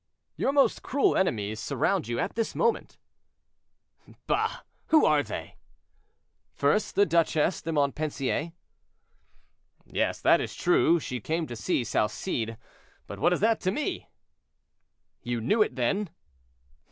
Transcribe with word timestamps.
"Your 0.35 0.51
most 0.51 0.81
cruel 0.81 1.15
enemies 1.15 1.59
surround 1.59 2.07
you 2.07 2.17
at 2.19 2.33
this 2.33 2.55
moment." 2.55 2.97
"Bah! 4.25 4.61
who 4.87 5.05
are 5.05 5.21
they?" 5.21 5.57
"First, 6.55 6.95
the 6.95 7.05
Duchesse 7.05 7.61
de 7.61 7.71
Montpensier." 7.71 8.53
"Yes, 9.85 10.19
that 10.21 10.41
is 10.41 10.55
true; 10.55 10.99
she 10.99 11.19
came 11.21 11.45
to 11.45 11.55
see 11.55 11.83
Salcede; 11.83 12.57
but 13.05 13.19
what 13.19 13.31
is 13.31 13.41
that 13.41 13.59
to 13.61 13.69
me?" 13.71 14.09
"You 15.21 15.39
knew 15.39 15.61
it, 15.61 15.75
then?" 15.75 16.09